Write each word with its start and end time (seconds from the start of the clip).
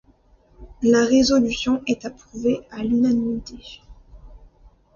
La 0.81 1.05
résolution 1.05 1.83
est 1.85 2.05
approuvée 2.05 2.61
à 2.71 2.83
l'unanimité. 2.83 3.83